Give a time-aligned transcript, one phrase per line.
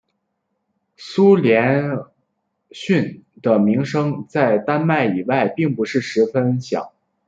[0.97, 1.91] 苏连
[2.71, 6.89] 逊的名声在丹麦以外并不是十分响。